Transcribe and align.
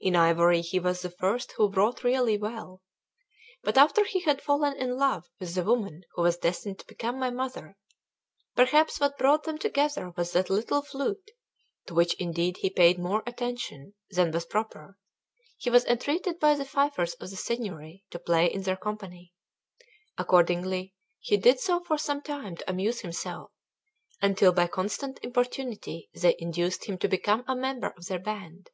In 0.00 0.16
ivory 0.16 0.62
he 0.62 0.78
was 0.80 1.02
the 1.02 1.10
first 1.10 1.52
who 1.52 1.68
wrought 1.68 2.02
really 2.02 2.38
well. 2.38 2.80
But 3.62 3.76
after 3.76 4.04
he 4.04 4.20
had 4.20 4.40
fallen 4.40 4.74
in 4.78 4.96
love 4.96 5.28
with 5.38 5.54
the 5.54 5.64
woman 5.64 6.04
who 6.14 6.22
was 6.22 6.38
destined 6.38 6.78
to 6.78 6.86
become 6.86 7.18
my 7.18 7.28
mother 7.28 7.76
perhaps 8.54 8.98
what 8.98 9.18
brought 9.18 9.42
them 9.44 9.58
together 9.58 10.14
was 10.16 10.32
that 10.32 10.48
little 10.48 10.80
flute, 10.80 11.30
to 11.84 11.92
which 11.94 12.14
indeed 12.14 12.56
he 12.62 12.70
paid 12.70 12.98
more 12.98 13.22
attention 13.26 13.92
than 14.08 14.30
was 14.32 14.46
proper 14.46 14.96
he 15.58 15.68
was 15.68 15.84
entreated 15.84 16.40
by 16.40 16.54
the 16.54 16.64
fifers 16.64 17.12
of 17.12 17.28
the 17.28 17.36
Signory 17.36 18.02
to 18.08 18.18
play 18.18 18.46
in 18.46 18.62
their 18.62 18.78
company. 18.78 19.34
Accordingly 20.16 20.94
he 21.20 21.36
did 21.36 21.60
so 21.60 21.80
for 21.80 21.98
some 21.98 22.22
time 22.22 22.56
to 22.56 22.70
amuse 22.70 23.00
himself, 23.00 23.50
until 24.22 24.52
by 24.52 24.68
constant 24.68 25.20
importunity 25.22 26.08
they 26.14 26.34
induced 26.38 26.86
him 26.86 26.96
to 26.96 27.08
become 27.08 27.44
a 27.46 27.54
member 27.54 27.88
of 27.90 28.06
their 28.06 28.18
band. 28.18 28.70